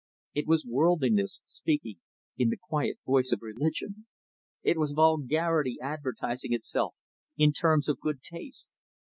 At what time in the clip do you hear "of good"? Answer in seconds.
7.87-8.23